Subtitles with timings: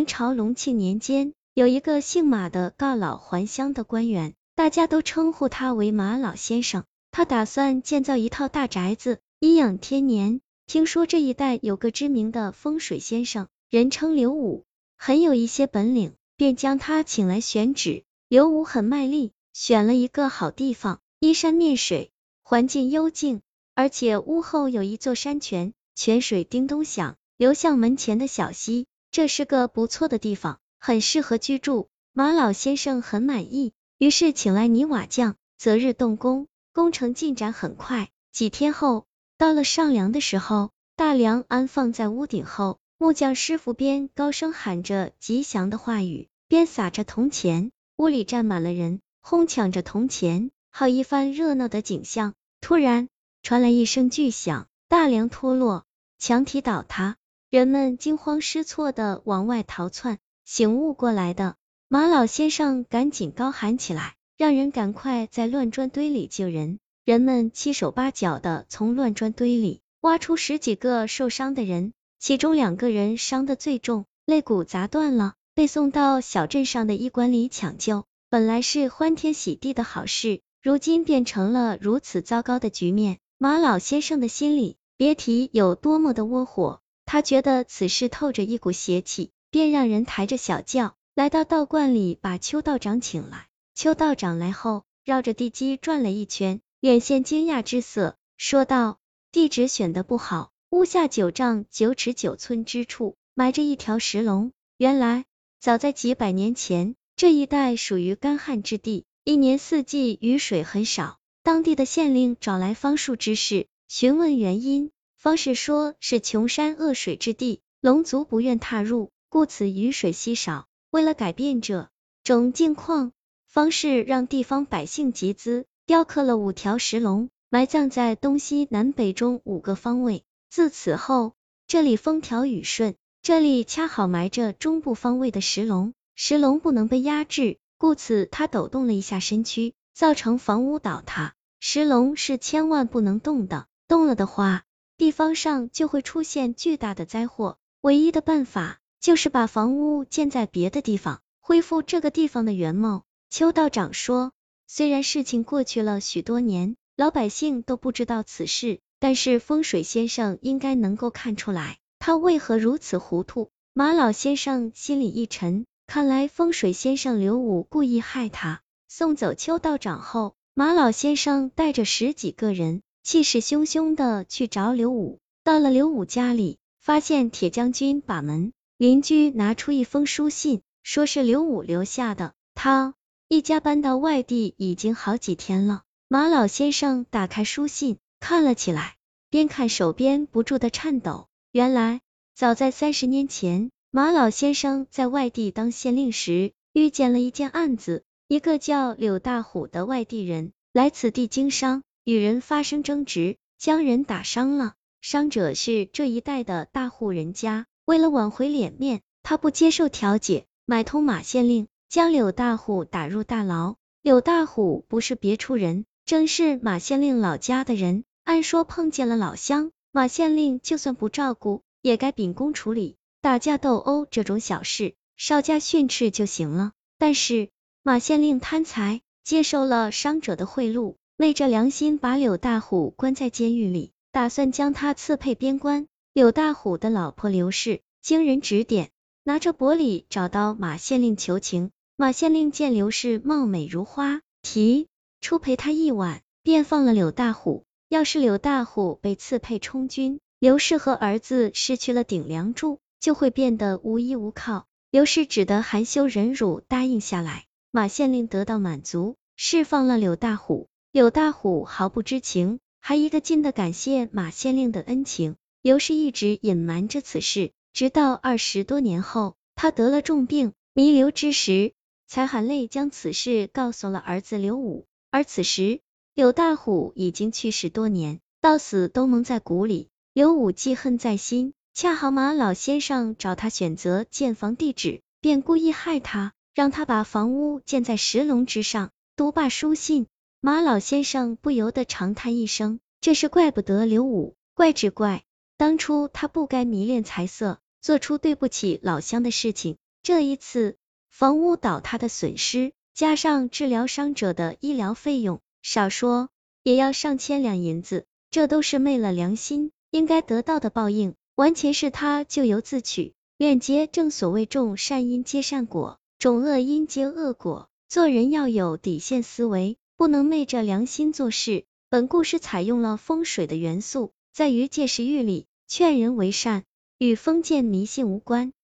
[0.00, 6.84] 明朝隆庆年间，有一个姓马的告老还乡的官员，大家都称呼他为马老先生。
[7.10, 10.40] 他打算建造一套大宅子，颐养天年。
[10.66, 14.64] 听说这一带有个知名的风水先生，人称刘武，
[14.96, 18.04] 很有一些本领，便将他请来选址。
[18.26, 22.10] 刘武很卖力，选了一个好地方，依山面水，
[22.42, 23.42] 环境幽静，
[23.74, 28.86] 而且屋后有一座山泉，泉水叮咚响，流向门前的小溪。
[29.10, 31.88] 这是个不错的地方，很适合居住。
[32.12, 36.46] 马老先生很满意，于是请来泥瓦匠，择日动工。
[36.72, 39.06] 工程进展很快，几天后，
[39.36, 52.34] 到了上梁的时候，大梁安放在屋顶后，木匠师傅边高声喊着吉祥的话语，边撒着铜钱，屋里站满了人，哄抢着铜钱，好一番热闹的景象。
[52.60, 53.08] 突然
[53.42, 55.84] 传来一声巨响，大梁脱落，
[56.18, 57.16] 墙体倒塌。
[57.50, 61.56] 人们惊慌失措的往外逃窜，醒悟过来的
[61.88, 66.78] 马老先生赶紧高喊起来，让人赶快在乱砖堆里救人。
[67.04, 78.04] 人们七手八脚的从乱砖堆里挖出十几个受伤的人，其中两个人伤的最重，肋骨砸断了，被送到小镇上的医馆里抢救。
[78.28, 86.79] 本来是欢天喜地的好事，如今变成了如此糟糕的局面，马老先生的心里别提有多么的窝火。
[87.12, 93.48] 他觉得此事透着一股邪气，便让人抬着小轿来到道观里，把邱道长请来。
[93.74, 99.00] 邱道长来后，绕着地基转了一圈，眼现惊讶之色，说道
[99.32, 104.52] ：“地址选的不好，屋下九丈九尺九寸之处埋着一条石龙。
[104.76, 105.24] 原来
[105.58, 111.18] 早在几百年前，这一带属于干旱之地，一年四季雨水很少。
[111.42, 120.66] 当地的县令找来方术之士，询问原因。”方士说是穷山恶水之地，龙族不愿踏入，故此雨水稀少。
[120.90, 121.90] 为了改变这
[122.24, 123.12] 种境况，
[123.46, 130.24] 方士让地方百姓集资，雕刻了五条石龙，埋葬在东西南北中五个方位。
[130.48, 131.34] 自此后，
[131.66, 132.94] 这里风调雨顺。
[133.20, 141.34] 这里恰好埋着中部方位的石龙，石龙不能被压制，故此它抖动了一下身躯，造成房屋倒塌。
[141.60, 144.64] 石龙是千万不能动的，动了的话。
[145.00, 153.04] 地方上就会出现巨大的灾祸，唯一的办法就是把房屋建在别的地方，恢复这个地方的原貌。
[153.30, 154.32] 邱道长说，
[154.66, 163.48] 虽然事情过去了许多年，老百姓都不知道此事，但是风水先生应该能够看出来，他为何如此糊涂。
[163.72, 168.60] 马老先生心里一沉，看来风水先生刘武故意害他。
[168.86, 172.82] 送走邱道长后，马老先生带着十几个人。
[173.10, 182.34] 气势汹汹的去找刘武，到了刘武家里，发现铁将军把门，邻居拿出一封书信，说是刘武留下的。
[182.54, 182.94] 他
[183.26, 185.82] 一家搬到外地已经好几天了。
[186.06, 188.94] 马老先生打开书信看了起来，
[189.28, 191.26] 边看手边不住的颤抖。
[191.50, 192.02] 原来
[192.36, 201.82] 早在三十年前，马老先生在外地当县令时，遇见了一件案子，一个叫柳大虎的外地人来此地经商。
[202.10, 204.74] 与人发生争执，将人打伤了。
[205.00, 207.66] 伤者是这一带的大户人家。
[207.84, 213.76] 为了挽回脸面，他不接受调解，买通马县令，将柳大虎打入大牢。
[214.02, 218.02] 柳大虎不是别处人，正是马县令老家的人。
[218.24, 222.96] 按说碰见了老乡，马县令就算不照顾，也该秉公处理。
[223.20, 226.72] 打架斗殴这种小事，稍加训斥就行了。
[226.98, 227.50] 但是
[227.84, 230.96] 马县令贪财，接受了伤者的贿赂。
[231.20, 235.86] 昧着良心把柳大虎关在监狱里，打算将他赐配边关。
[236.14, 238.88] 柳大虎的老婆刘氏经人指点，
[239.22, 241.72] 拿着薄礼找到马县令求情。
[241.94, 244.88] 马县令见刘氏貌美如花，提
[245.20, 247.66] 出陪他一晚，便放了柳大虎。
[247.90, 254.64] 要是柳大虎被赐配充军，刘氏和儿子失去了顶梁柱，就会变得无依无靠。
[254.90, 257.44] 刘氏只得含羞忍辱答应下来。
[257.70, 260.69] 马县令得到满足，释放了柳大虎。
[260.92, 265.36] 柳大虎毫不知情，还一个劲的感谢马县令的恩情。
[265.62, 271.74] 刘氏一直隐瞒着此事，直到二十多年后，他得了重病，弥留之时，
[272.08, 274.88] 才含泪将此事告诉了儿子刘武。
[275.12, 275.80] 而此时，
[276.12, 279.90] 柳大虎已经去世多年，到死都蒙在鼓里。
[280.12, 288.90] 刘武记恨在心，恰好马老先生找他选择建房地址，便故意害他，让他把房屋建在石龙之上。
[289.14, 290.08] 读罢书信。
[290.42, 295.22] 马老先生不由得长叹一声，这是怪不得刘武，怪只怪
[295.58, 299.76] 当初他不该迷恋财色，做出对不起老乡的事情。
[300.02, 300.78] 这一次
[301.10, 306.30] 房屋倒塌的损失，加上治疗伤者的医疗费用，少说
[306.62, 313.12] 也要上千两银子，这都是昧了良心应该得到的报应，完全是他咎由自取。
[313.36, 317.68] 愿接正所谓种善因结善果，种恶因结恶果。
[317.90, 321.66] 做人要有底线思维，不能昧着良心做事。
[321.90, 326.64] 本故事采用了风水的元素，在于借势欲里，劝人为善，
[326.96, 328.54] 与封建迷信无关。